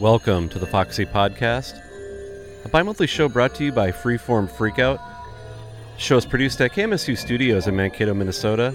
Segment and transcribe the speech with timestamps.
[0.00, 1.80] Welcome to the Foxy Podcast,
[2.64, 4.98] a bi monthly show brought to you by Freeform Freakout.
[5.94, 8.74] The show is produced at KMSU Studios in Mankato, Minnesota.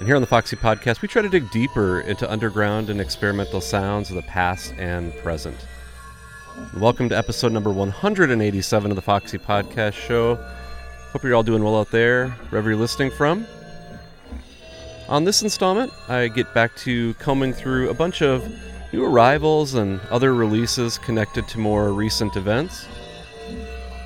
[0.00, 3.60] And here on the Foxy Podcast, we try to dig deeper into underground and experimental
[3.60, 5.54] sounds of the past and present.
[6.78, 10.36] Welcome to episode number 187 of the Foxy Podcast show.
[11.12, 13.46] Hope you're all doing well out there, wherever you're listening from.
[15.10, 18.50] On this installment, I get back to combing through a bunch of
[18.94, 22.86] new arrivals and other releases connected to more recent events.
[23.46, 23.56] I'm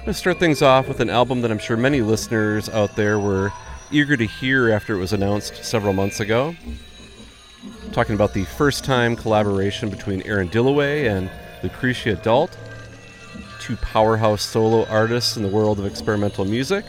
[0.00, 3.20] going to start things off with an album that I'm sure many listeners out there
[3.20, 3.52] were
[3.90, 6.54] eager to hear after it was announced several months ago.
[7.92, 11.30] Talking about the first time collaboration between Aaron Dilloway and
[11.62, 12.56] Lucrecia Dalt,
[13.60, 16.84] two powerhouse solo artists in the world of experimental music.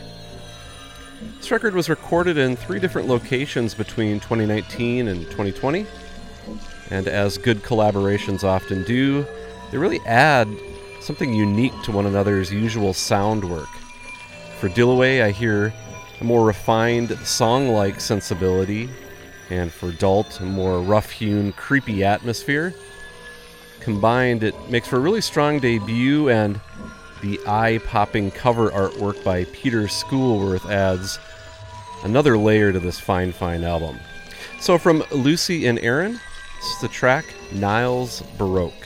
[1.38, 5.86] This record was recorded in three different locations between 2019 and 2020.
[6.90, 9.26] And as good collaborations often do,
[9.70, 10.48] they really add
[11.00, 13.68] something unique to one another's usual sound work.
[14.60, 15.72] For Dilloway, I hear
[16.20, 18.88] a more refined song like sensibility,
[19.50, 22.74] and for Dalt, a more rough hewn, creepy atmosphere.
[23.80, 26.60] Combined, it makes for a really strong debut, and
[27.22, 31.18] the eye popping cover artwork by Peter Schoolworth adds
[32.04, 33.98] another layer to this fine, fine album.
[34.60, 38.08] So, from Lucy and Aaron, this is the track Nylon
[38.38, 38.85] Baroque.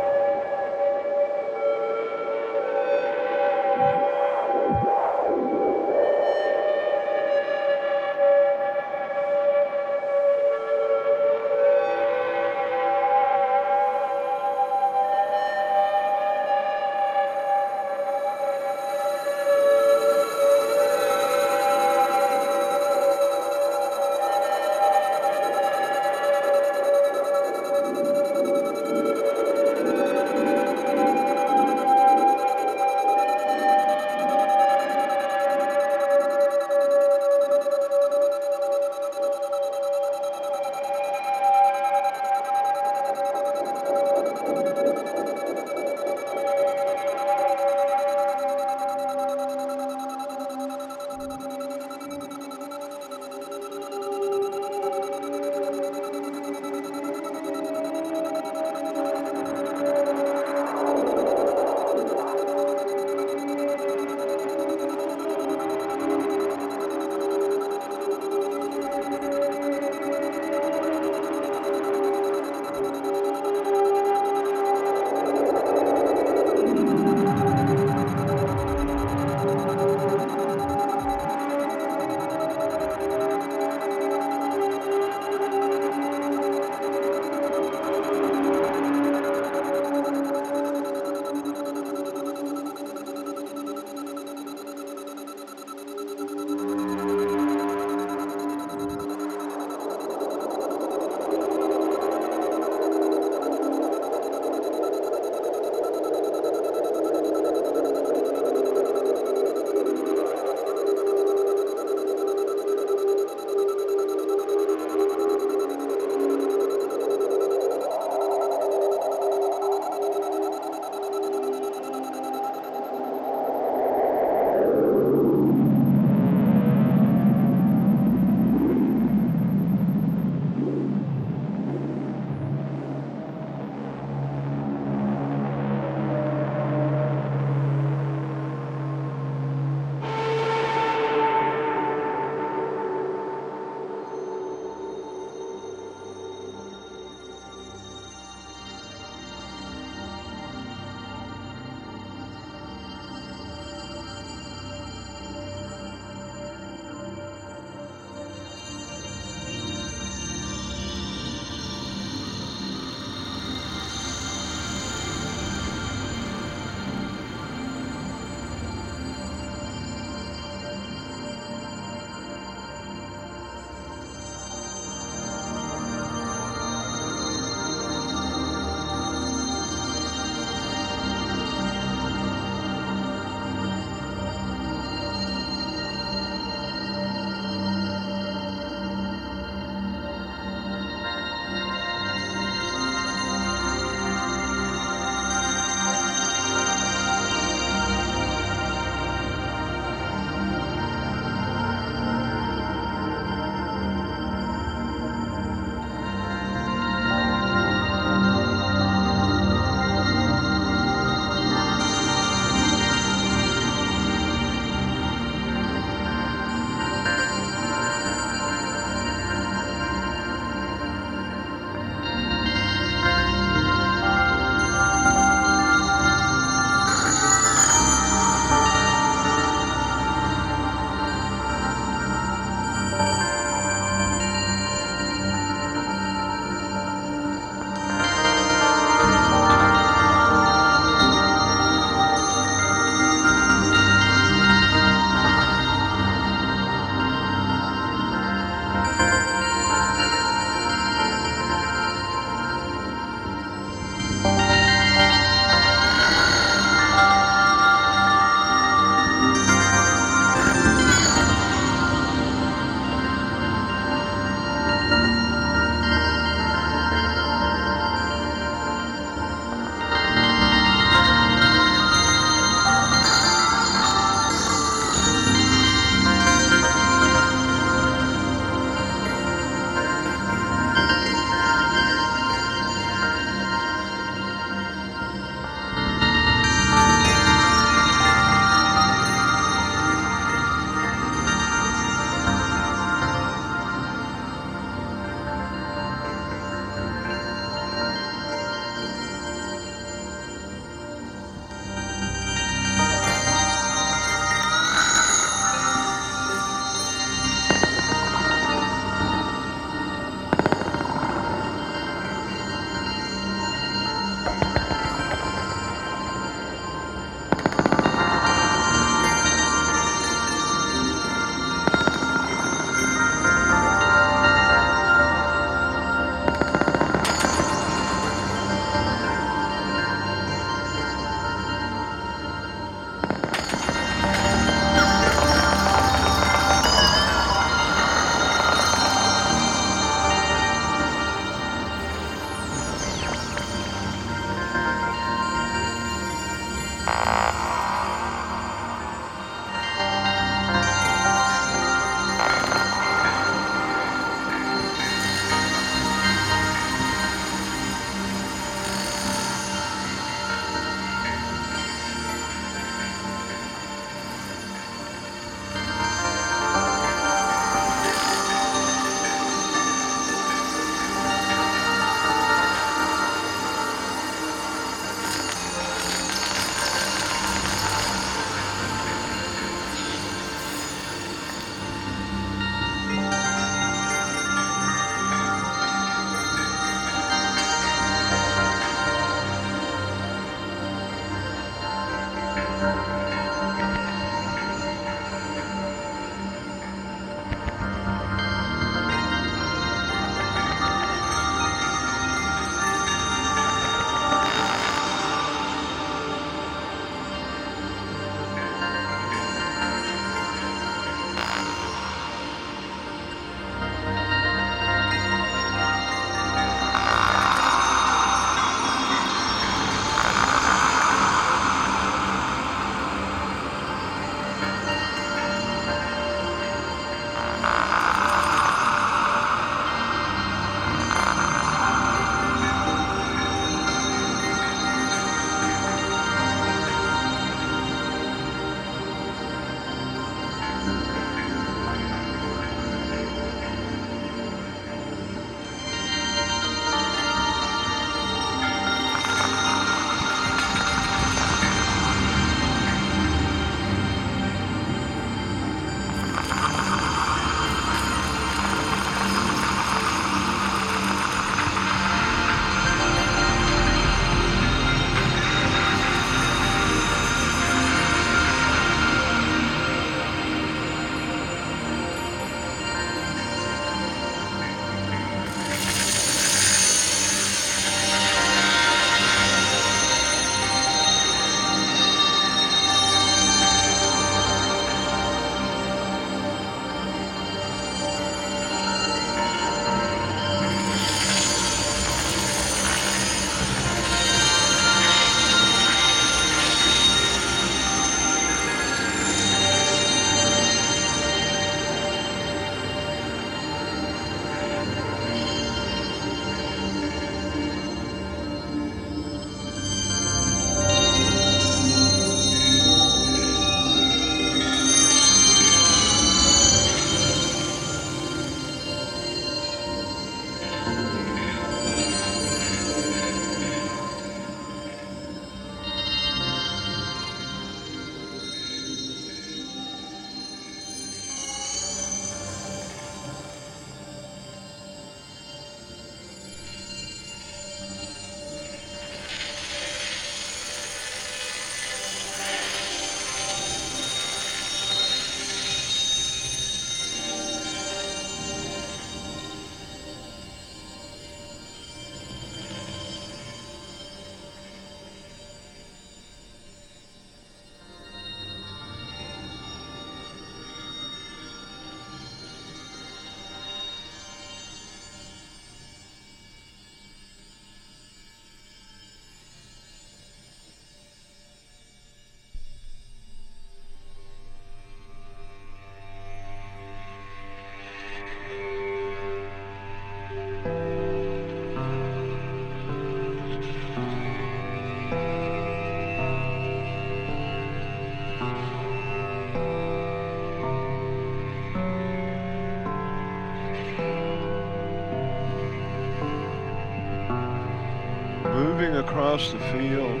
[599.12, 600.00] Across the field.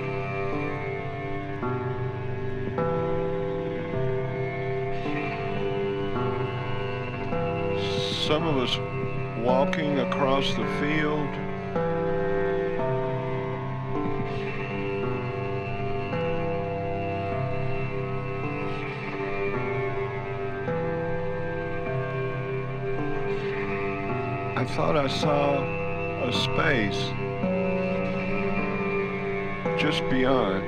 [8.26, 8.78] Some of us
[9.44, 11.28] walking across the field.
[24.56, 25.62] I thought I saw
[26.24, 27.11] a space
[29.82, 30.62] just beyond.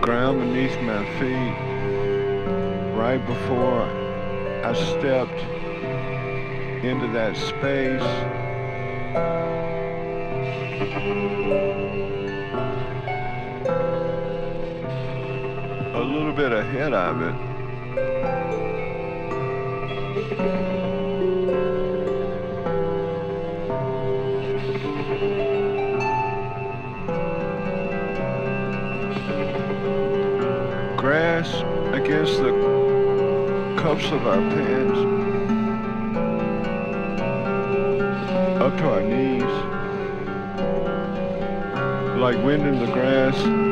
[0.00, 1.54] Ground beneath my feet
[2.96, 3.82] right before
[4.64, 5.40] I stepped
[6.82, 8.32] into that space.
[16.12, 17.34] Little bit ahead of it.
[30.98, 31.48] Grass
[31.94, 32.52] against the
[33.78, 34.98] cuffs of our pants.
[38.60, 39.42] Up to our knees.
[42.20, 43.71] Like wind in the grass.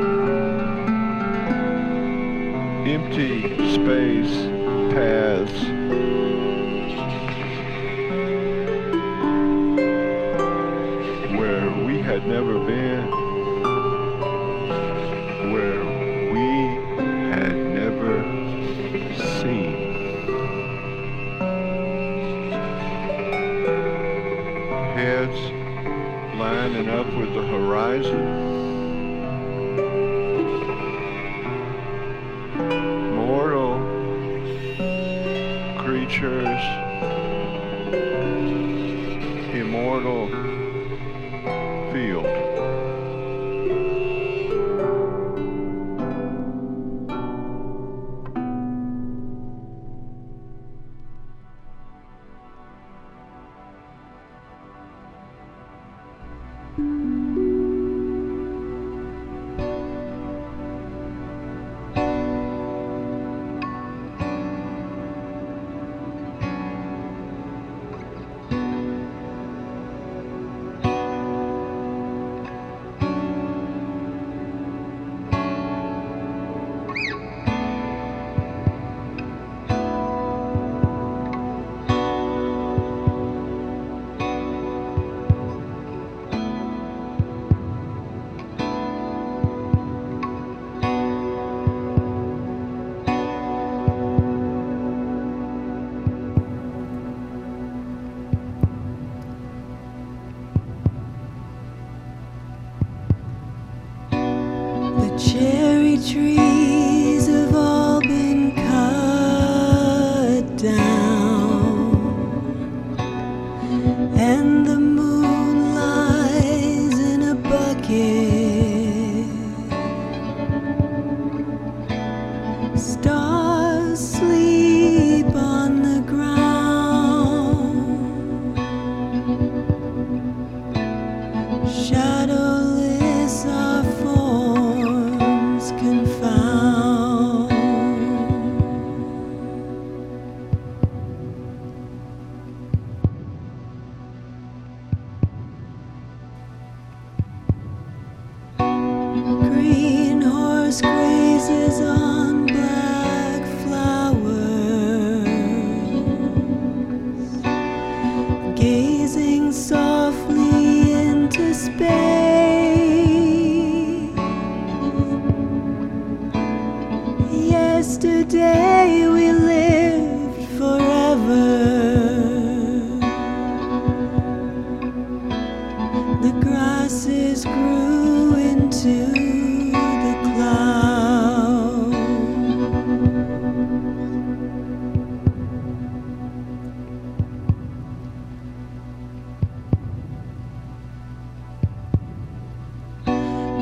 [2.90, 4.34] Empty space,
[4.92, 6.19] paths.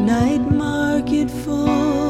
[0.09, 2.08] Night market full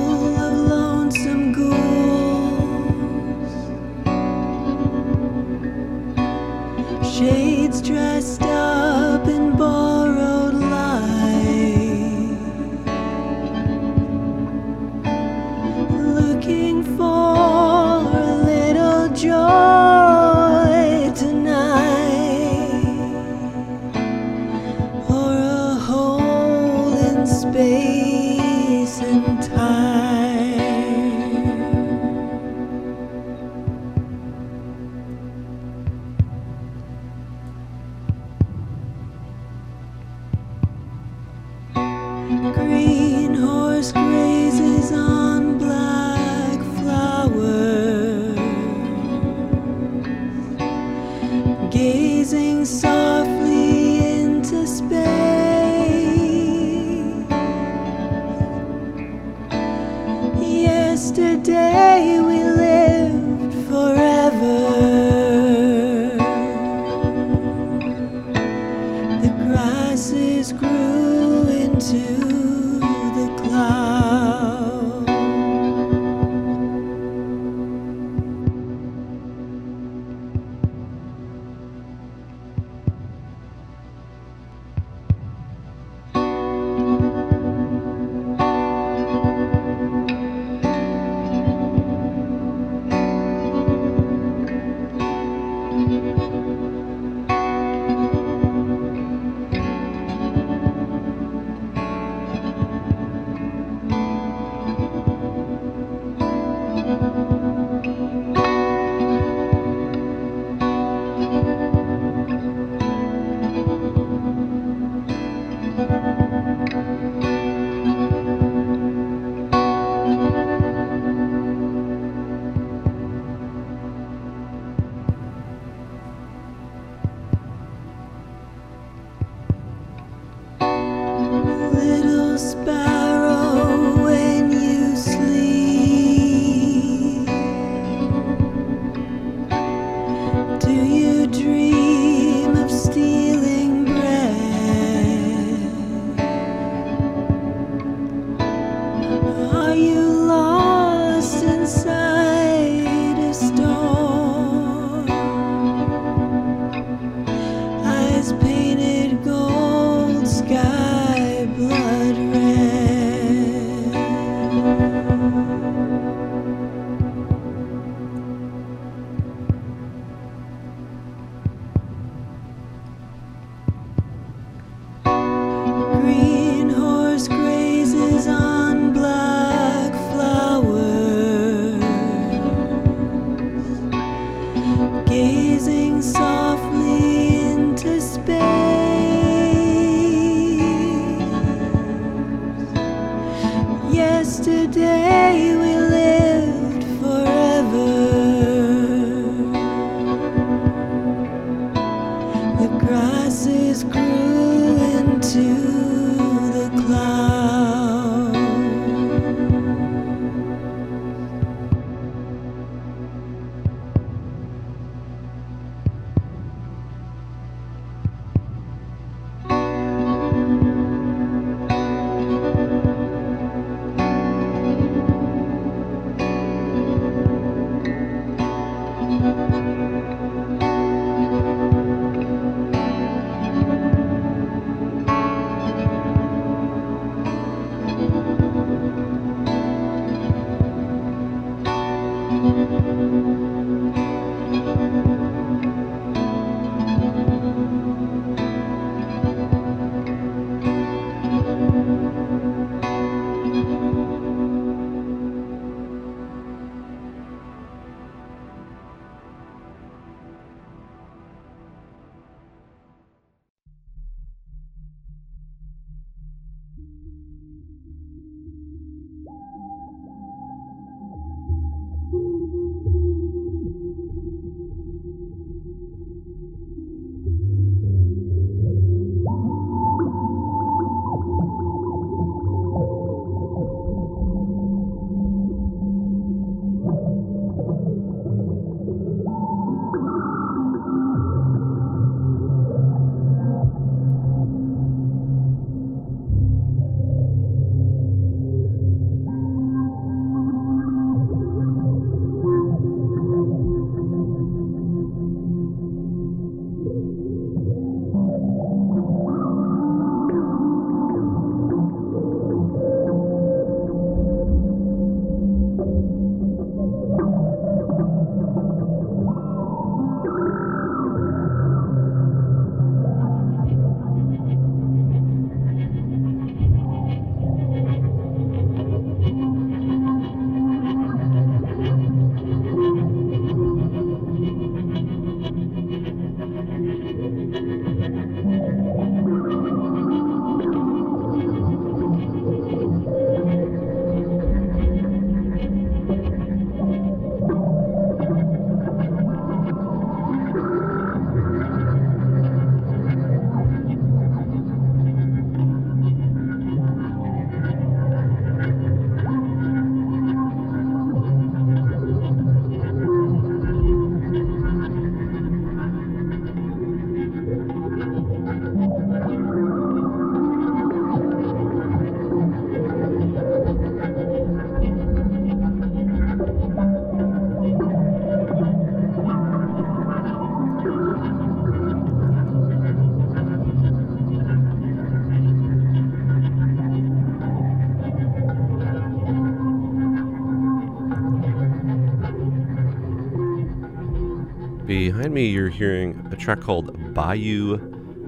[395.39, 397.79] me, you're hearing a track called Bayou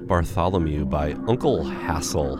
[0.07, 2.37] Bartholomew by Uncle Hassel.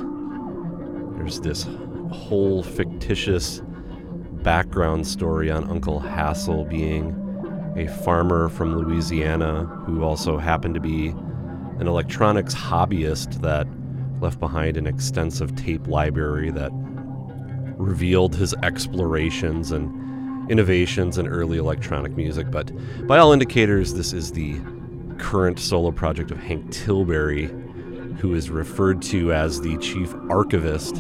[1.18, 1.68] There's this
[2.10, 3.62] whole fictitious
[4.44, 7.14] background story on Uncle Hassel being
[7.76, 11.10] a farmer from Louisiana who also happened to be
[11.80, 13.68] an electronics hobbyist that
[14.22, 16.72] left behind an extensive tape library that
[17.76, 19.92] revealed his explorations and
[20.50, 22.52] innovations in early electronic music.
[22.52, 22.72] But
[23.08, 24.60] by all indicators, this is the
[25.18, 27.46] current solo project of Hank Tilbury,
[28.20, 30.98] who is referred to as the chief archivist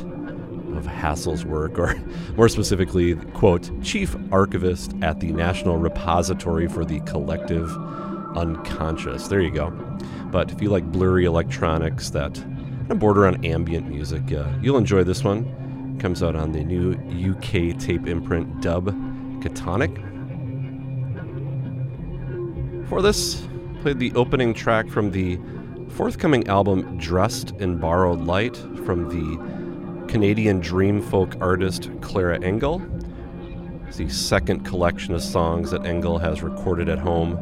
[0.75, 1.95] of Hassel's work, or
[2.35, 7.69] more specifically, quote, chief archivist at the National Repository for the Collective
[8.35, 9.27] Unconscious.
[9.27, 9.71] There you go.
[10.31, 14.77] But if you like blurry electronics that kind of border on ambient music, uh, you'll
[14.77, 15.97] enjoy this one.
[15.99, 16.93] Comes out on the new
[17.31, 18.95] UK tape imprint Dub
[19.41, 20.07] Catonic.
[22.87, 23.47] For this,
[23.81, 25.39] played the opening track from the
[25.89, 32.81] forthcoming album Dressed in Borrowed Light from the Canadian dream folk artist Clara Engel.
[33.87, 37.39] It's the second collection of songs that Engel has recorded at home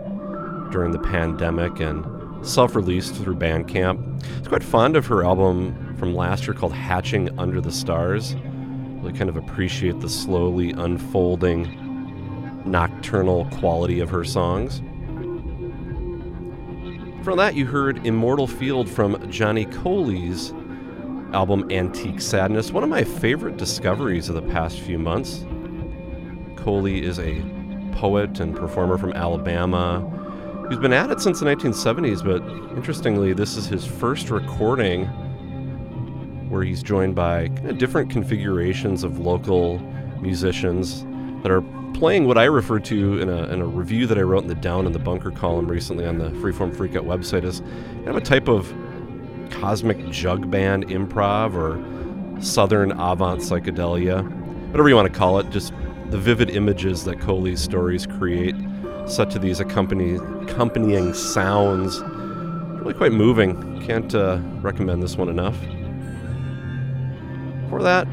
[0.72, 2.06] during the pandemic and
[2.45, 4.24] self released through Bandcamp.
[4.38, 8.36] It's quite fond of her album from last year called Hatching Under the Stars.
[9.02, 11.89] Really kind of appreciate the slowly unfolding
[12.70, 14.82] nocturnal quality of her songs.
[17.24, 20.53] From that, you heard Immortal Field from Johnny Coley's
[21.34, 25.45] album Antique Sadness, one of my favorite discoveries of the past few months.
[26.55, 27.41] Coley is a
[27.93, 29.99] poet and performer from Alabama
[30.67, 32.41] who's been at it since the 1970s, but
[32.78, 35.05] interestingly, this is his first recording
[36.49, 39.80] where he's joined by kind of different configurations of local
[40.22, 41.03] musicians
[41.41, 41.61] that are
[41.94, 44.56] playing what I refer to in a, in a review that I wrote in the
[44.56, 48.22] Down in the Bunker column recently on the Freeform Freakout website as kind of a
[48.22, 48.74] type of
[49.50, 54.24] cosmic jug band improv or southern avant psychedelia,
[54.70, 55.74] whatever you want to call it, just
[56.10, 58.56] the vivid images that Coley's stories create,
[59.06, 62.00] set to these accompany, accompanying sounds.
[62.82, 63.82] Really quite moving.
[63.86, 65.58] Can't uh, recommend this one enough.
[67.70, 68.08] For that,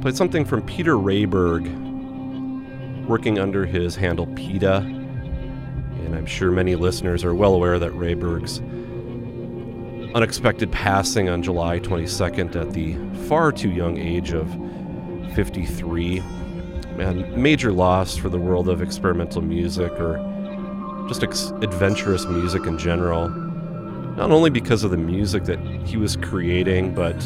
[0.00, 1.81] played something from Peter Rehberg,
[3.12, 4.76] working under his handle Pita.
[4.76, 8.60] And I'm sure many listeners are well aware that Rehberg's
[10.14, 12.96] unexpected passing on July 22nd at the
[13.28, 14.48] far too young age of
[15.34, 16.20] 53.
[17.00, 20.16] And major loss for the world of experimental music or
[21.06, 23.28] just ex- adventurous music in general.
[23.28, 27.18] Not only because of the music that he was creating, but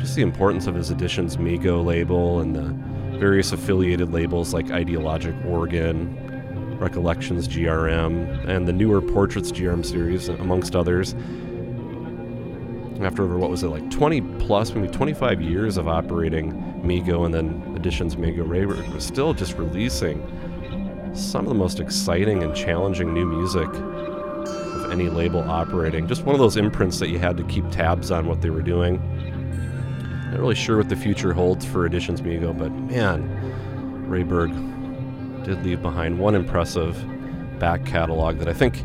[0.00, 2.87] just the importance of his Editions Mego label and the
[3.18, 10.76] various affiliated labels like Ideologic Organ, Recollections GRM, and the newer Portraits GRM series, amongst
[10.76, 11.14] others.
[13.00, 16.52] After over what was it like 20 plus, maybe 25 years of operating
[16.82, 20.20] Mego and then Editions Mego Rehberg was still just releasing
[21.14, 26.06] some of the most exciting and challenging new music of any label operating.
[26.06, 28.62] Just one of those imprints that you had to keep tabs on what they were
[28.62, 29.00] doing.
[30.30, 33.26] Not really sure what the future holds for Editions Mego, but man,
[34.06, 34.52] Rehberg
[35.44, 37.02] did leave behind one impressive
[37.58, 38.84] back catalog that I think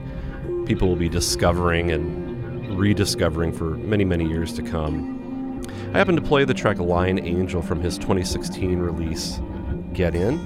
[0.65, 5.61] people will be discovering and rediscovering for many, many years to come.
[5.93, 9.41] I happened to play the track Lion Angel from his 2016 release,
[9.91, 10.39] Get In.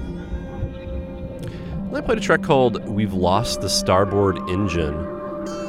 [1.88, 4.94] And I played a track called We've Lost the Starboard Engine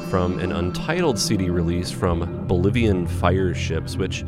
[0.10, 4.26] from an untitled CD release from Bolivian Fire Ships, which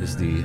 [0.00, 0.44] is the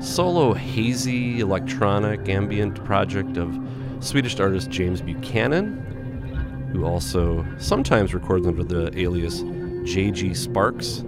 [0.00, 3.58] solo hazy electronic ambient project of
[4.00, 11.04] Swedish artist James Buchanan, who also sometimes records under the alias JG Sparks.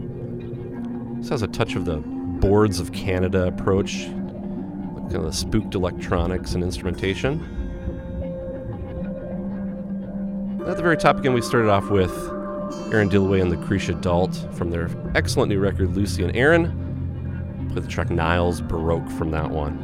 [1.18, 6.54] This has a touch of the Boards of Canada approach, kind of the spooked electronics
[6.54, 7.40] and instrumentation.
[10.66, 12.12] At the very top again, we started off with
[12.92, 16.81] Aaron Dilloway and Lucrecia Dalt from their excellent new record, Lucy and Aaron.
[17.72, 19.78] Played the track Nylon Baroque from that one.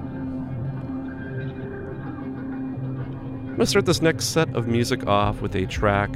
[3.39, 6.15] I'm going to start this next set of music off with a track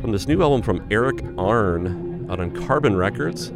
[0.00, 3.50] from this new album from Eric Arn out on Carbon Records.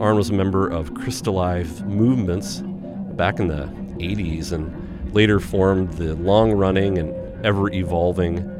[0.00, 2.64] Arn was a member of Crystalized Movements
[3.14, 3.66] back in the
[3.98, 7.14] 80s and later formed the long running and
[7.46, 8.50] ever evolving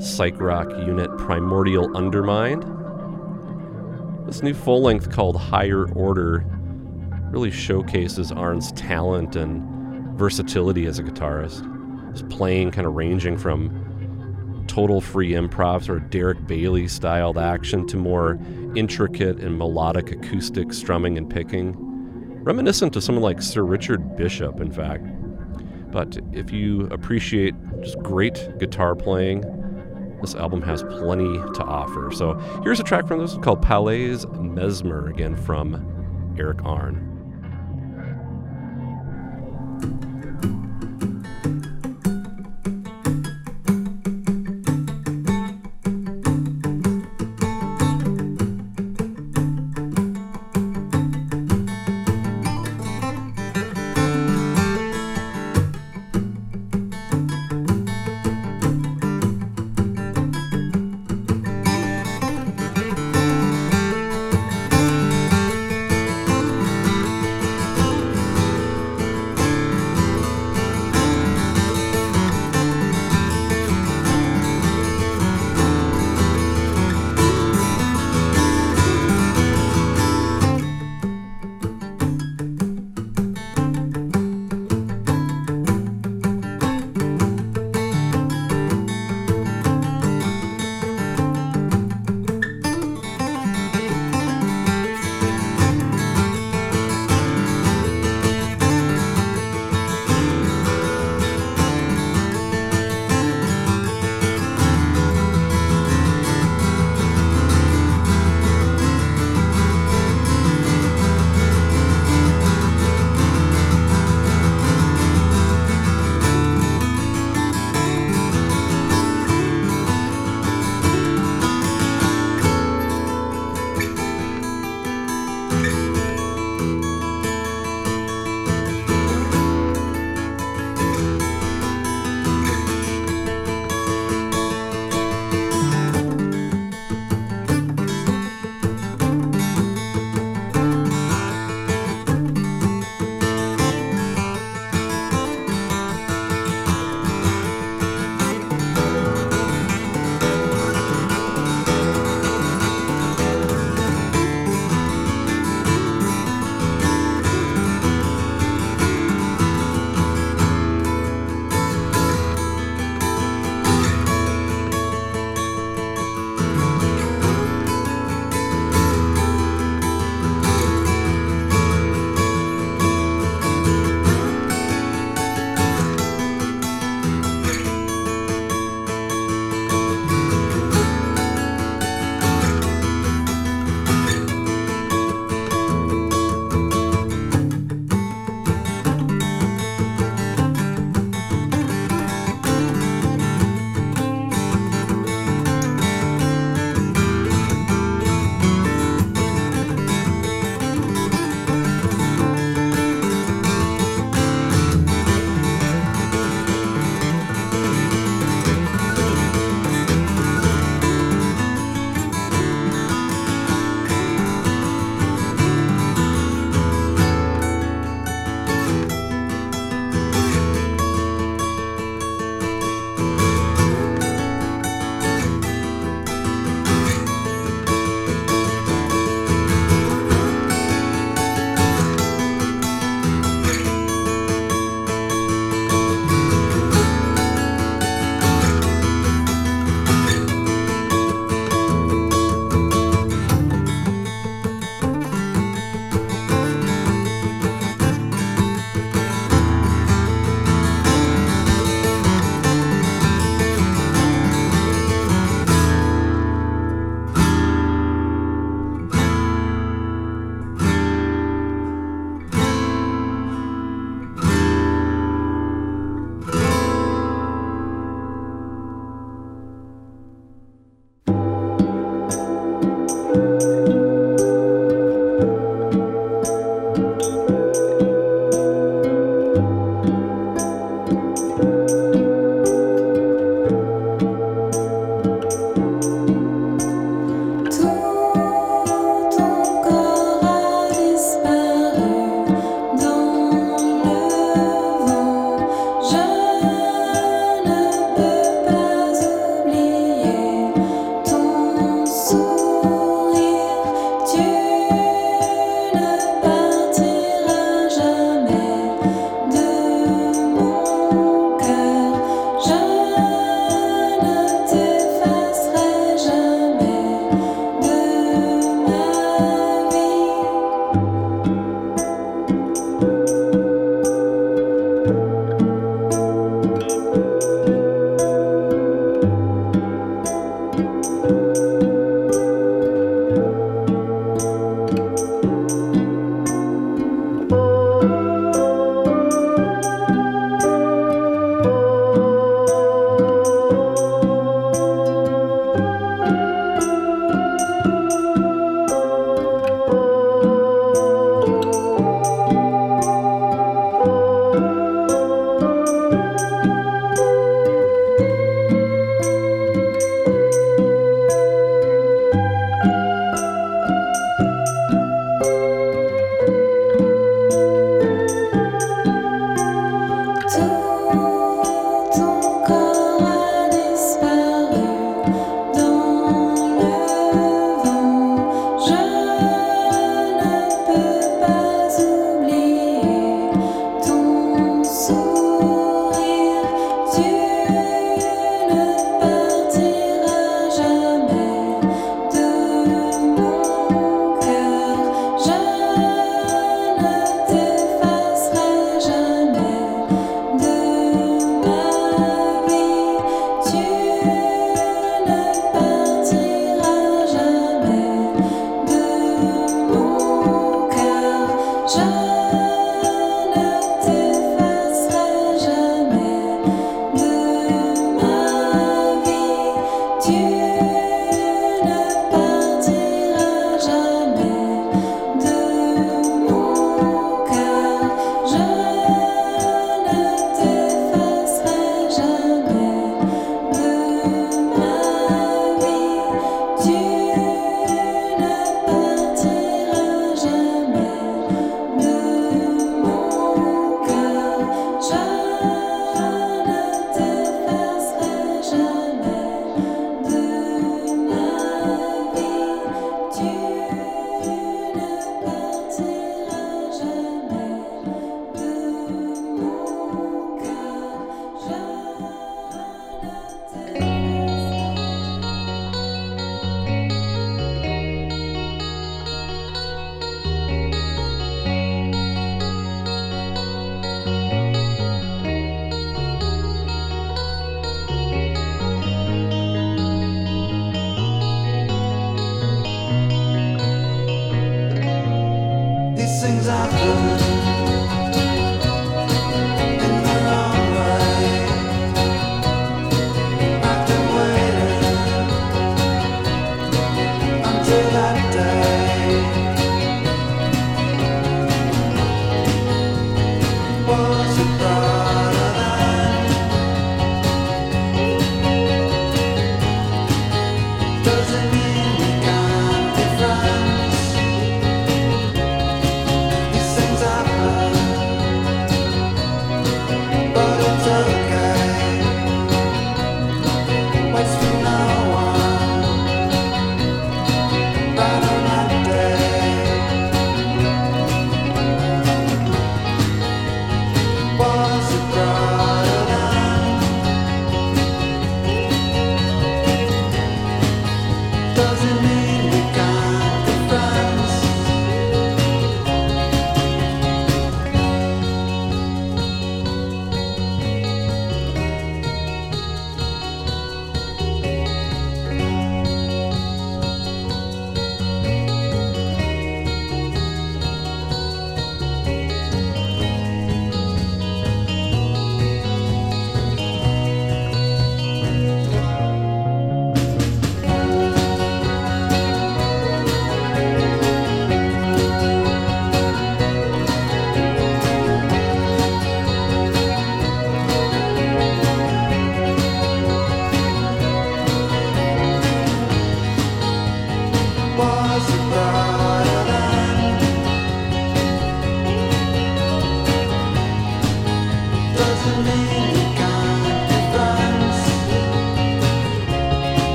[0.00, 2.66] psych rock unit Primordial Undermind.
[4.26, 6.44] This new full length called Higher Order
[7.32, 11.68] really showcases Arn's talent and versatility as a guitarist.
[12.12, 17.86] His playing kind of ranging from total free improv, sort of Derek Bailey styled action,
[17.88, 18.38] to more
[18.76, 21.74] intricate and melodic acoustic strumming and picking,
[22.44, 25.04] reminiscent of someone like Sir Richard Bishop, in fact.
[25.90, 29.42] But if you appreciate just great guitar playing,
[30.20, 32.10] this album has plenty to offer.
[32.12, 37.11] So here's a track from this called Palais Mesmer, again from Eric Arn.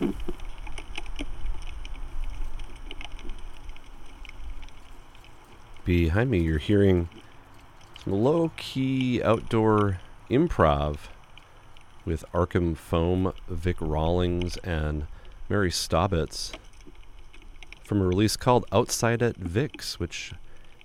[5.84, 7.08] Behind me, you're hearing
[8.04, 10.96] some low key outdoor improv
[12.04, 15.06] with Arkm Foam, Vic Rawlings, and
[15.48, 16.52] Mary Staubitz
[17.82, 20.32] from a release called Outside at Vic's, which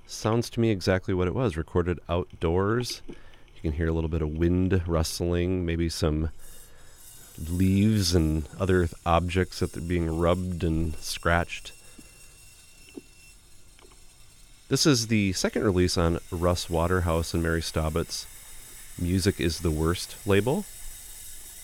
[0.05, 3.01] sounds to me exactly what it was recorded outdoors.
[3.07, 6.31] You can hear a little bit of wind rustling, maybe some
[7.37, 11.71] leaves and other objects that are being rubbed and scratched.
[14.67, 18.25] This is the second release on Russ Waterhouse and Mary Staubitz.
[18.97, 20.65] Music is the Worst label.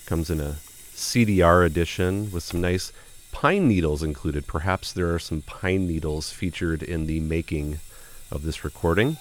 [0.06, 0.56] Comes in a
[0.94, 2.92] CDR edition with some nice
[3.32, 4.46] pine needles included.
[4.46, 7.80] Perhaps there are some pine needles featured in the making
[8.30, 9.16] of this recording.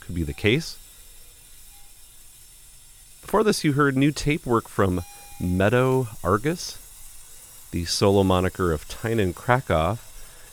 [0.00, 0.78] Could be the case.
[3.20, 5.02] Before this, you heard new tape work from
[5.40, 6.78] Meadow Argus,
[7.70, 9.98] the solo moniker of Tynan Krakoff,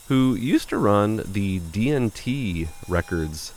[0.08, 3.54] who used to run the DNT Records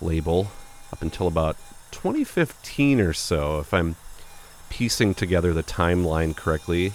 [0.00, 0.52] label
[0.92, 1.56] up until about
[1.90, 3.96] 2015 or so, if I'm
[4.70, 6.92] piecing together the timeline correctly.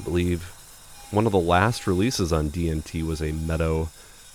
[0.00, 0.42] I believe
[1.10, 3.88] one of the last releases on DNT was a Meadow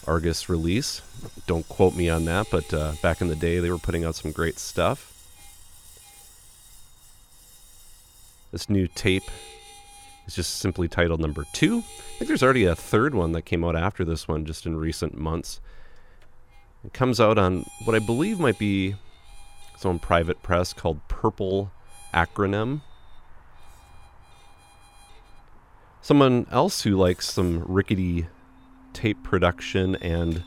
[0.07, 1.01] Argus release.
[1.47, 4.15] Don't quote me on that, but uh, back in the day, they were putting out
[4.15, 5.14] some great stuff.
[8.55, 9.29] This new tape
[10.25, 11.79] is just simply titled number two.
[11.79, 14.77] I think there's already a third one that came out after this one just in
[14.77, 15.59] recent months.
[16.85, 18.95] It comes out on what I believe might be
[19.83, 21.69] own private press called Purple
[22.13, 22.79] Acronym.
[26.01, 28.27] Someone else who likes some rickety
[28.93, 30.45] tape production and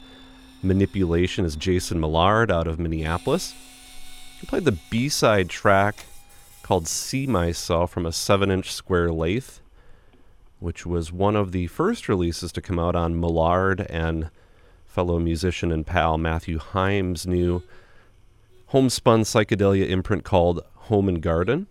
[0.63, 3.53] manipulation is Jason Millard out of Minneapolis.
[4.41, 6.07] He played the B side track
[6.69, 9.49] called See Myself from a 7 inch square lathe
[10.59, 14.29] which was one of the first releases to come out on Millard and
[14.85, 17.63] fellow musician and pal Matthew Himes' new
[18.67, 21.69] homespun psychedelia imprint called Home and Garden.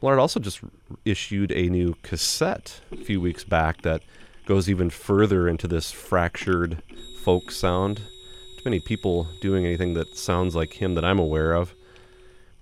[0.00, 0.60] Millard also just
[1.04, 4.00] issued a new cassette a few weeks back that
[4.46, 6.82] goes even further into this fractured
[7.20, 7.98] folk sound.
[8.56, 11.74] Too many people doing anything that sounds like him that I'm aware of,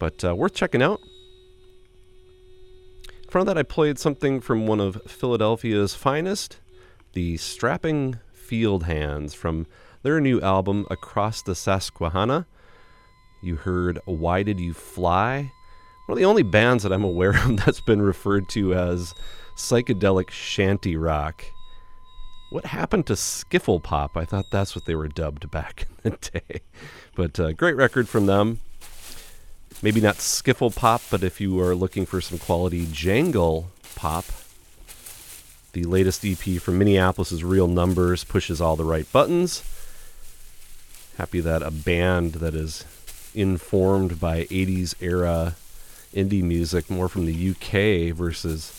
[0.02, 1.00] but uh, worth checking out
[3.22, 6.58] In front of that, I played something from one of Philadelphia's finest,
[7.12, 9.64] the Strapping Field Hands, from
[10.02, 12.48] their new album, Across the Susquehanna.
[13.44, 15.52] You heard Why Did You Fly?
[16.06, 19.14] One of the only bands that I'm aware of that's been referred to as
[19.56, 21.44] psychedelic shanty rock.
[22.50, 24.16] What happened to skiffle pop?
[24.16, 26.60] I thought that's what they were dubbed back in the day.
[27.14, 28.58] But uh, great record from them
[29.82, 34.24] maybe not skiffle pop, but if you are looking for some quality jangle pop,
[35.72, 39.62] the latest EP from Minneapolis is Real Numbers, pushes all the right buttons.
[41.18, 42.84] Happy that a band that is
[43.34, 45.56] informed by 80s era
[46.14, 48.78] indie music, more from the UK versus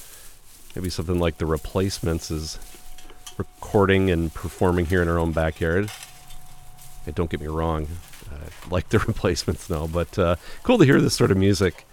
[0.76, 2.60] maybe something like The Replacements, is
[3.38, 5.89] recording and performing here in our own backyard.
[7.06, 7.88] And don't get me wrong,
[8.69, 9.88] like the replacements now.
[9.88, 11.86] But uh, cool to hear this sort of music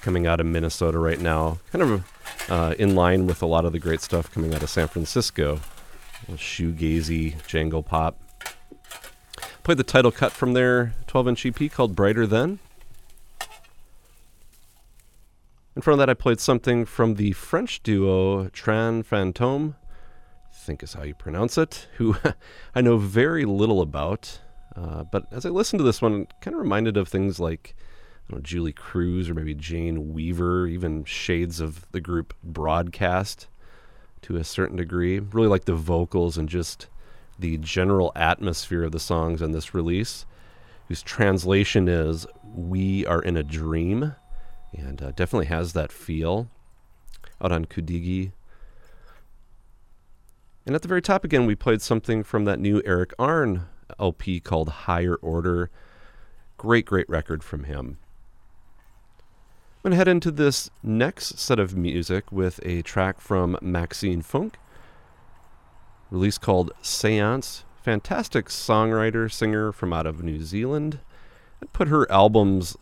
[0.00, 1.58] coming out of Minnesota right now.
[1.70, 4.70] Kind of uh, in line with a lot of the great stuff coming out of
[4.70, 5.60] San Francisco.
[6.30, 8.18] Shoegazy, jangle pop.
[9.62, 12.58] Played the title cut from their 12 inch EP called Brighter Than.
[15.74, 19.74] In front of that, I played something from the French duo Tran Fantôme,
[20.50, 22.16] I think is how you pronounce it, who
[22.74, 24.40] I know very little about.
[24.74, 27.74] Uh, but as I listened to this one, kind of reminded of things like
[28.32, 33.46] know, Julee Cruise or maybe Jane Weaver, even shades of the group Broadcast
[34.22, 35.18] to a certain degree.
[35.18, 36.88] Really like the vocals and just
[37.38, 40.26] the general atmosphere of the songs on this release,
[40.88, 44.14] whose translation is We Are in a Dream,
[44.72, 46.48] and uh, definitely has that feel
[47.40, 48.32] out on Kudigi.
[50.64, 53.66] And at the very top again, we played something from that new Eric Arn
[53.98, 55.70] LP called Higher Order.
[56.56, 57.98] Great, great record from him.
[59.84, 64.22] I'm going to head into this next set of music with a track from Maxine
[64.22, 64.58] Funk,
[66.10, 67.64] release called Seance.
[67.82, 71.00] Fantastic songwriter, singer from out of New Zealand.
[71.60, 72.76] I put her albums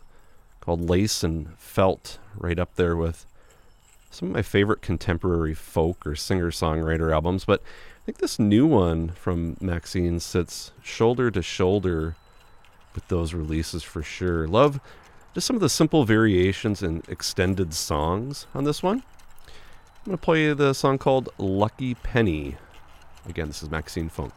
[0.59, 3.25] called Lace and Felt right up there with
[4.11, 7.63] some of my favorite contemporary folk or singer songwriter albums, but
[8.11, 12.17] think this new one from Maxine sits shoulder to shoulder
[12.93, 14.49] with those releases for sure.
[14.49, 14.81] Love
[15.33, 19.01] just some of the simple variations and extended songs on this one.
[19.47, 22.57] I'm going to play the song called Lucky Penny.
[23.29, 24.33] Again, this is Maxine Funk.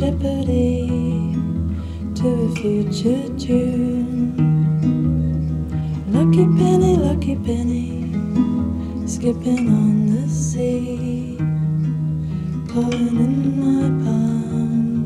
[0.00, 1.36] Jeopardy
[2.14, 4.32] to a future tune.
[6.08, 8.10] Lucky penny, lucky penny,
[9.06, 11.36] skipping on the sea,
[12.68, 15.04] pulling in my palm,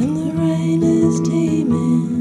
[0.00, 2.18] and the rain is teeming.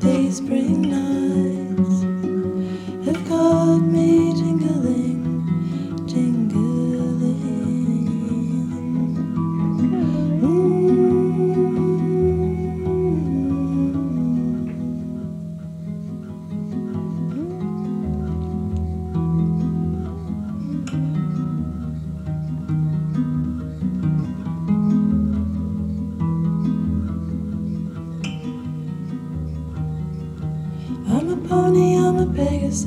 [0.00, 1.27] These spring nights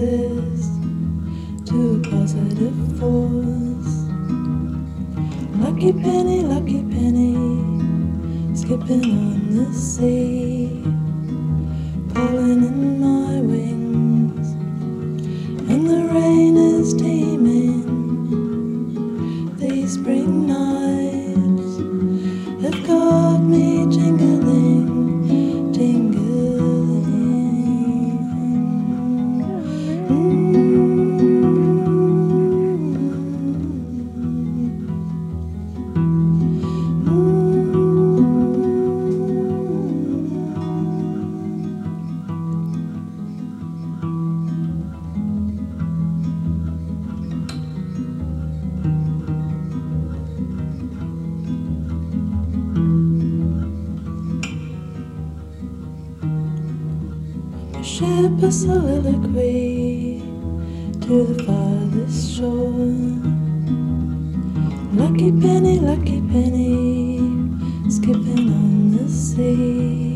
[0.01, 0.65] Pegasus
[1.69, 3.93] to positive force.
[5.61, 7.35] Lucky penny, lucky penny,
[8.55, 10.60] skipping on the sea,
[58.43, 60.19] a soliloquy
[60.99, 62.71] to the farthest shore.
[64.93, 67.19] Lucky penny, lucky penny,
[67.89, 70.10] skipping on the sea,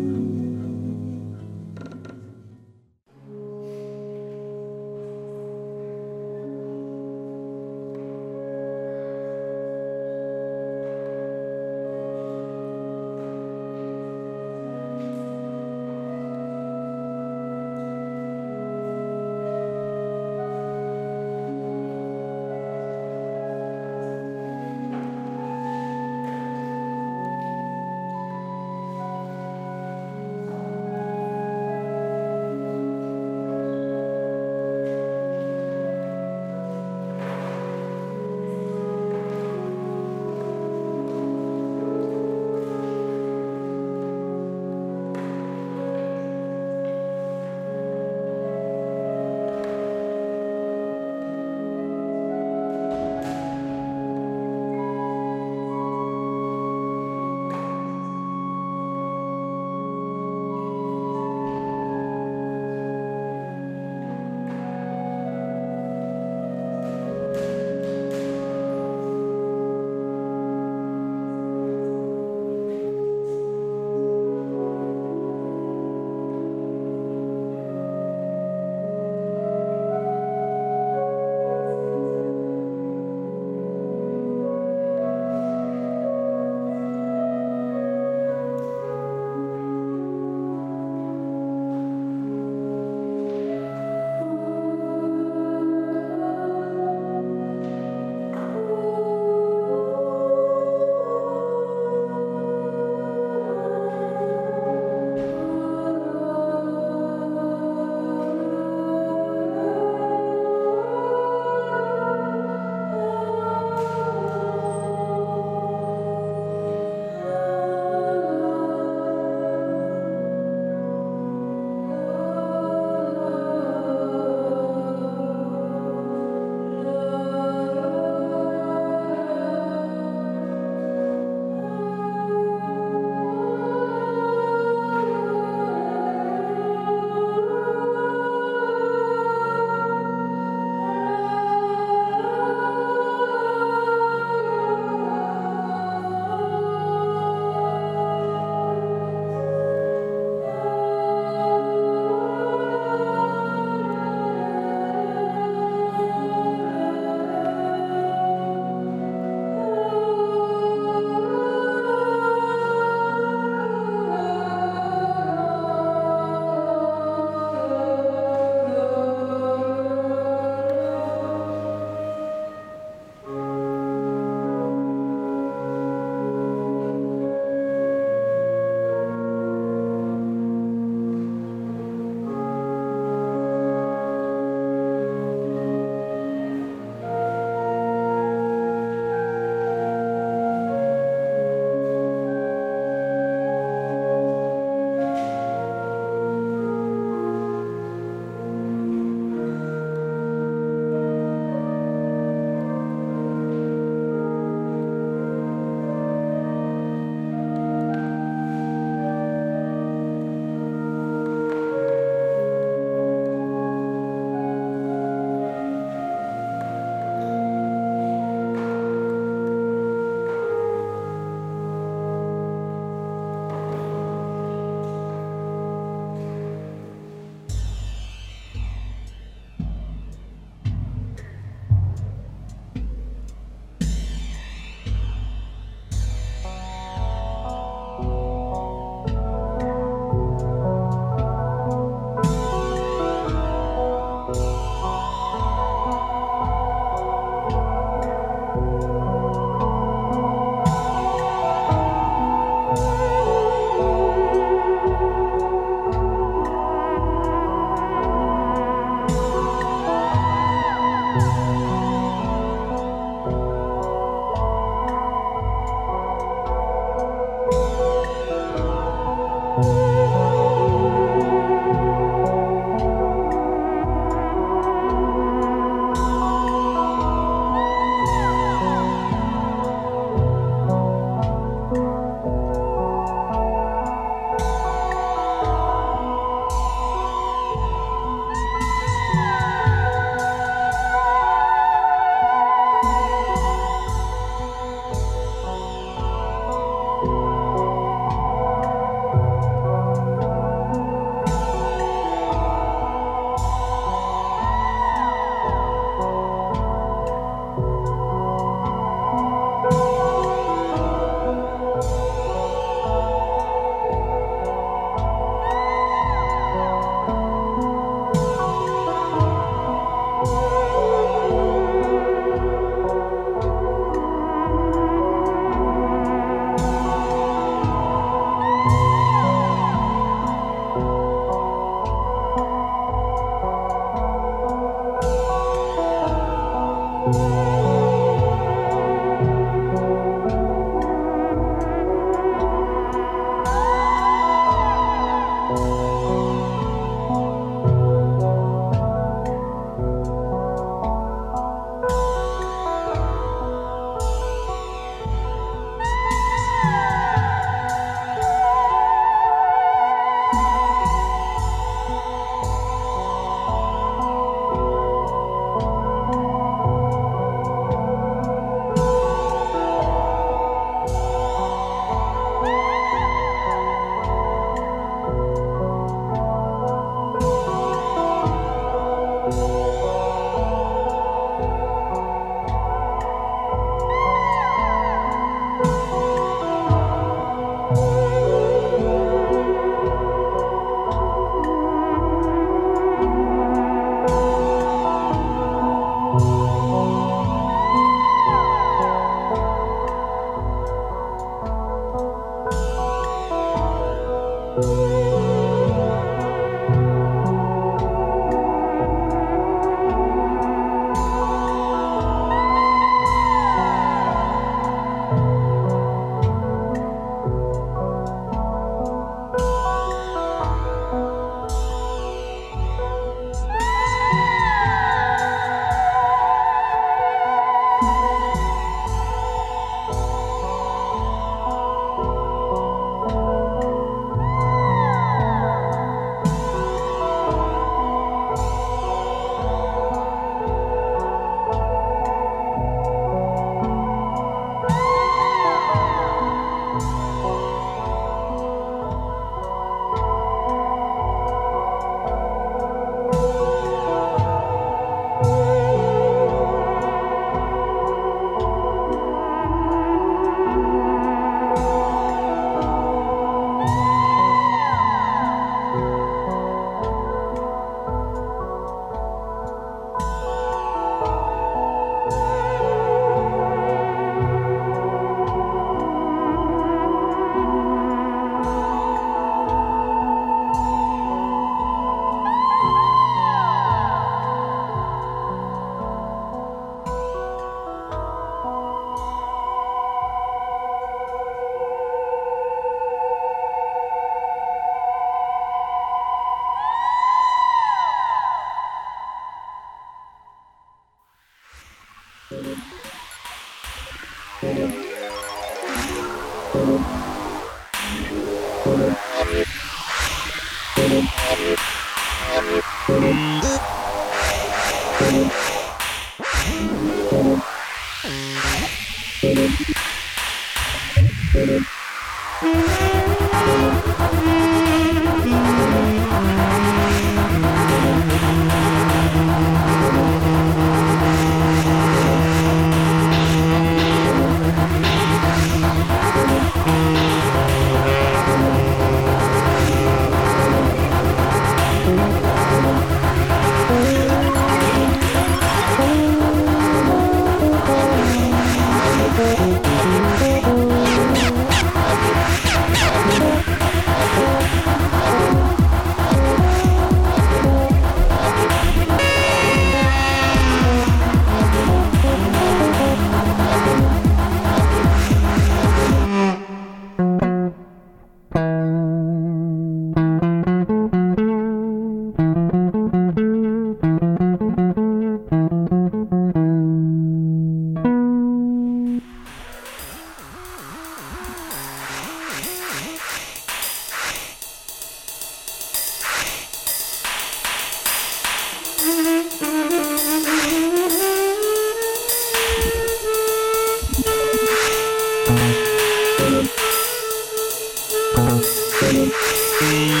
[599.61, 600.00] Thank.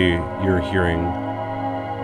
[0.00, 1.00] You're hearing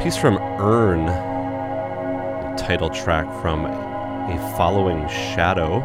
[0.02, 5.78] piece from Urn, the title track from A Following Shadow.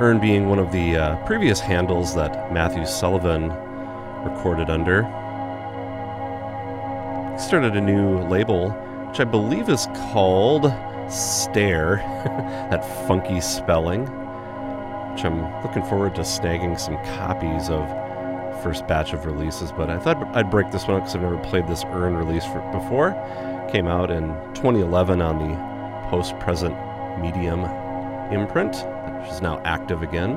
[0.00, 3.50] Urn being one of the uh, previous handles that Matthew Sullivan
[4.24, 5.02] recorded under.
[7.32, 8.70] He started a new label,
[9.08, 10.72] which I believe is called
[11.10, 11.96] Stare,
[12.70, 14.02] that funky spelling,
[15.12, 18.05] which I'm looking forward to snagging some copies of
[18.66, 21.38] first batch of releases, but I thought I'd break this one up because I've never
[21.38, 23.12] played this Urn release for, before.
[23.70, 26.74] Came out in 2011 on the Post Present
[27.20, 27.60] Medium
[28.32, 30.34] imprint, which is now active again.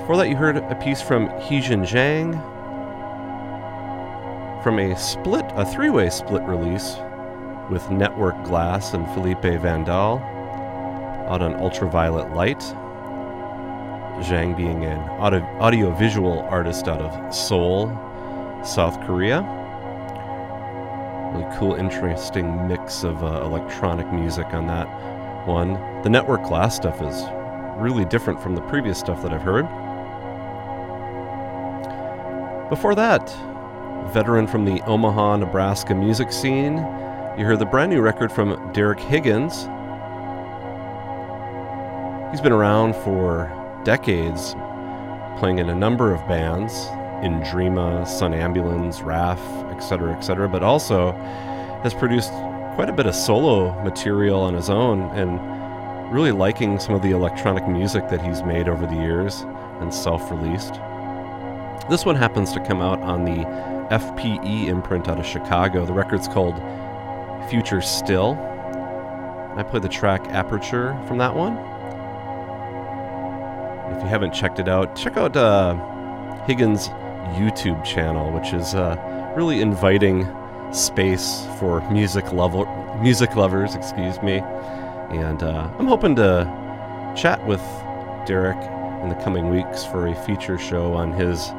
[0.00, 2.34] Before that, you heard a piece from Hejin Jang
[4.62, 6.96] from a split, a three way split release
[7.70, 10.18] with Network Glass and Felipe Vandal
[11.26, 12.62] out on Ultraviolet Light.
[14.22, 17.88] Jang being an audio, audio-visual artist out of Seoul,
[18.64, 19.42] South Korea.
[21.34, 24.86] Really cool, interesting mix of uh, electronic music on that
[25.46, 25.74] one.
[26.02, 27.24] The Network Glass stuff is
[27.76, 29.66] really different from the previous stuff that I've heard.
[32.70, 33.28] Before that,
[34.12, 36.78] veteran from the Omaha, Nebraska music scene,
[37.38, 39.68] you hear the brand new record from Derek Higgins.
[42.30, 43.52] He's been around for
[43.86, 44.54] decades,
[45.38, 46.88] playing in a number of bands
[47.22, 49.40] in Dreama, Sunambulance, RAF,
[49.72, 51.12] etc., etc., but also
[51.84, 52.32] has produced
[52.74, 55.40] quite a bit of solo material on his own and
[56.12, 59.42] really liking some of the electronic music that he's made over the years
[59.80, 60.74] and self released.
[61.88, 63.44] This one happens to come out on the
[63.94, 65.86] FPE imprint out of Chicago.
[65.86, 66.60] The record's called
[67.48, 68.34] Future Still.
[69.56, 71.75] I played the track Aperture from that one.
[73.90, 75.74] If you haven't checked it out, check out uh,
[76.44, 76.88] Higgins'
[77.38, 80.26] YouTube channel, which is a really inviting
[80.72, 82.66] space for music level
[83.00, 83.74] music lovers.
[83.74, 84.38] Excuse me,
[85.10, 86.44] and uh, I'm hoping to
[87.16, 87.60] chat with
[88.26, 88.58] Derek
[89.02, 91.52] in the coming weeks for a feature show on his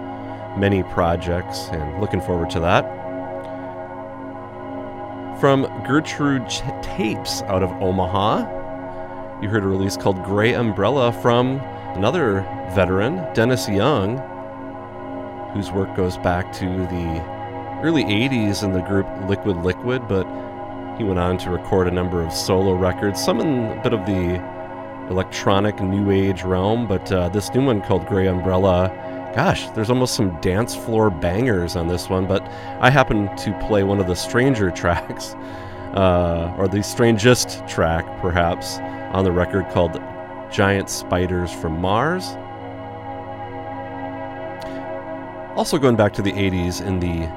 [0.58, 2.84] many projects, and looking forward to that.
[5.40, 6.50] From Gertrude
[6.82, 11.60] Tapes out of Omaha, you heard a release called Gray Umbrella from
[11.98, 12.42] another
[12.76, 14.20] veteran, Dennis Young,
[15.54, 17.22] whose work goes back to the
[17.82, 20.26] early 80s in the group Liquid Liquid, but
[21.00, 24.06] he went on to record a number of solo records, some in a bit of
[24.06, 24.36] the
[25.10, 28.90] electronic new age realm, but uh, this new one called Gray Umbrella.
[29.36, 32.44] Gosh, there's almost some dance floor bangers on this one, but
[32.80, 35.34] I happen to play one of the stranger tracks,
[35.96, 38.78] uh, or the strangest track, perhaps,
[39.14, 40.00] on the record called
[40.52, 42.36] Giant Spiders from Mars.
[45.58, 47.28] Also, going back to the 80s in the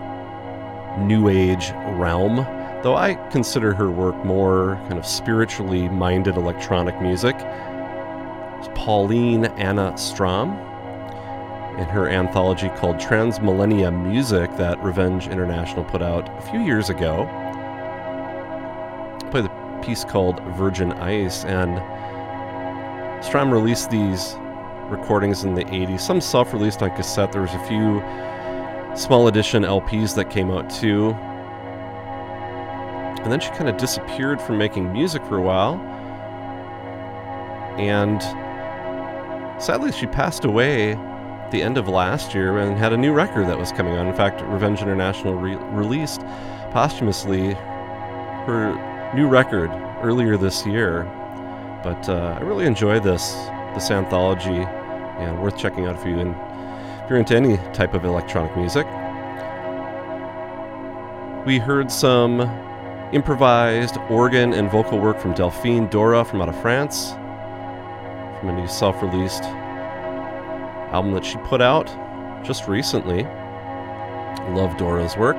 [1.04, 2.36] New Age realm,
[2.82, 7.34] though I consider her work more kind of spiritually minded electronic music.
[8.58, 10.50] It's Pauline Anna Strom
[11.78, 17.26] in her anthology called Transmillennia Music that Revenge International put out a few years ago.
[19.16, 21.78] I played the piece called Virgin Ice, and
[23.20, 24.36] Strom released these
[24.88, 27.32] recordings in the 80s, some self released on cassette.
[27.32, 28.02] There was a few
[28.96, 31.10] small edition LPs that came out too.
[33.22, 35.74] And then she kind of disappeared from making music for a while.
[37.78, 38.22] And
[39.62, 43.46] sadly, she passed away at the end of last year and had a new record
[43.48, 44.06] that was coming out.
[44.06, 46.22] In fact, Revenge International re- released
[46.72, 47.52] posthumously
[48.46, 49.70] her new record
[50.02, 51.04] earlier this year.
[51.82, 53.34] But uh, I really enjoy this
[53.74, 54.66] this anthology
[55.20, 58.86] and worth checking out if you in, if you're into any type of electronic music.
[61.46, 62.40] We heard some
[63.12, 67.10] improvised organ and vocal work from Delphine Dora from out of France,
[68.40, 69.44] from a new self-released
[70.92, 71.86] album that she put out
[72.44, 73.24] just recently.
[74.54, 75.36] Love Dora's work.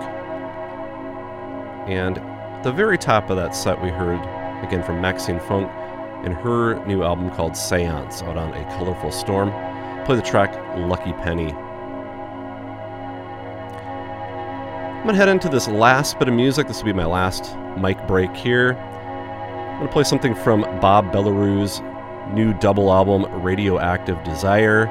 [1.88, 2.18] And
[2.64, 4.20] the very top of that set, we heard
[4.64, 5.81] again from Maxine Funke
[6.24, 9.52] and her new album called Seance out on A Colorful Storm.
[10.06, 11.52] Play the track Lucky Penny.
[15.02, 16.68] I'm going to head into this last bit of music.
[16.68, 18.74] This will be my last mic break here.
[18.74, 21.82] I'm going to play something from Bob Bellerue's
[22.34, 24.84] new double album, Radioactive Desire.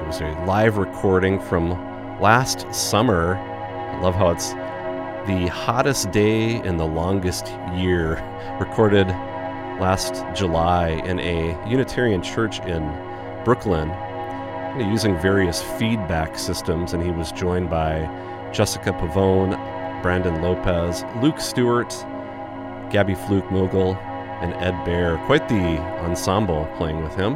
[0.00, 1.70] It was a live recording from
[2.20, 3.36] last summer.
[3.36, 4.50] I love how it's
[5.28, 7.46] the hottest day in the longest
[7.76, 8.14] year,
[8.60, 9.14] recorded
[9.80, 12.82] last July in a Unitarian church in
[13.44, 13.90] Brooklyn.
[14.78, 18.08] using various feedback systems, and he was joined by
[18.52, 19.52] Jessica Pavone,
[20.02, 21.90] Brandon Lopez, Luke Stewart,
[22.90, 23.94] Gabby Fluke Mogul,
[24.40, 25.18] and Ed Bear.
[25.26, 27.34] Quite the ensemble playing with him.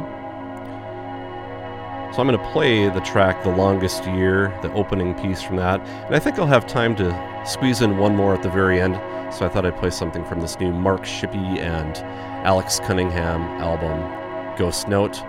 [2.13, 5.81] So I'm going to play the track The Longest Year, the opening piece from that.
[5.81, 7.09] And I think I'll have time to
[7.47, 8.95] squeeze in one more at the very end.
[9.33, 11.97] So I thought I'd play something from this new Mark Shippy and
[12.45, 13.99] Alex Cunningham album,
[14.57, 15.21] Ghost Note.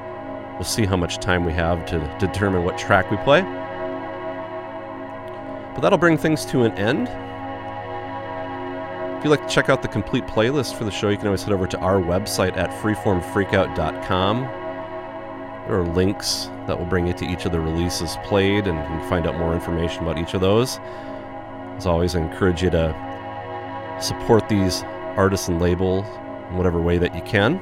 [0.55, 3.43] We'll see how much time we have to determine what track we play.
[5.73, 7.09] But that'll bring things to an end.
[9.19, 11.43] If you'd like to check out the complete playlist for the show, you can always
[11.43, 14.40] head over to our website at freeformfreakout.com.
[15.66, 18.85] There are links that will bring you to each of the releases played, and you
[18.85, 20.78] can find out more information about each of those.
[21.78, 24.82] As always, I encourage you to support these
[25.16, 26.05] artists and labels
[26.50, 27.55] in whatever way that you can.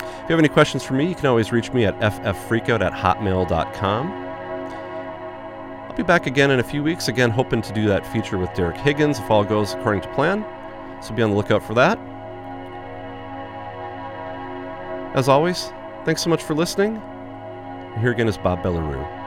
[0.00, 2.94] If you have any questions for me, you can always reach me at fffreakout at
[2.94, 4.10] hotmail.com.
[5.88, 8.52] I'll be back again in a few weeks, again, hoping to do that feature with
[8.54, 10.46] Derek Higgins if all goes according to plan.
[11.02, 11.98] So be on the lookout for that.
[15.14, 15.72] As always,
[16.06, 16.96] thanks so much for listening.
[16.96, 19.17] And here again is Bob Bellerue.